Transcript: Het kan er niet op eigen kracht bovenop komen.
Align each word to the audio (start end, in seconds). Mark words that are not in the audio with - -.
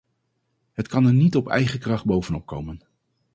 Het 0.73 0.87
kan 0.87 1.05
er 1.05 1.13
niet 1.13 1.35
op 1.35 1.47
eigen 1.49 1.79
kracht 1.79 2.05
bovenop 2.05 2.45
komen. 2.45 2.81